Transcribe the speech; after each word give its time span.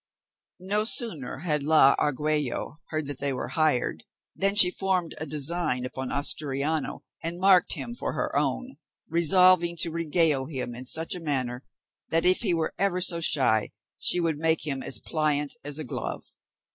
No 0.61 0.83
sooner 0.83 1.41
had 1.41 1.61
la 1.61 1.95
Argüello 1.99 2.77
heard 2.89 3.05
that 3.05 3.19
they 3.19 3.31
were 3.31 3.49
hired, 3.49 4.03
than 4.35 4.55
she 4.55 4.71
formed 4.71 5.13
a 5.19 5.27
design 5.27 5.85
upon 5.85 6.09
Asturiano, 6.11 7.01
and 7.23 7.39
marked 7.39 7.73
him 7.73 7.93
for 7.93 8.13
her 8.13 8.35
own, 8.35 8.77
resolving 9.07 9.77
to 9.81 9.91
regale 9.91 10.47
him 10.47 10.73
in 10.73 10.85
such 10.87 11.13
a 11.13 11.19
manner, 11.19 11.63
that, 12.09 12.25
if 12.25 12.39
he 12.39 12.51
was 12.51 12.71
ever 12.79 12.99
so 12.99 13.19
shy, 13.21 13.69
she 13.99 14.19
would 14.19 14.39
make 14.39 14.65
him 14.65 14.81
as 14.81 14.97
pliant 14.97 15.55
as 15.63 15.77
a 15.77 15.83
glove. 15.83 16.23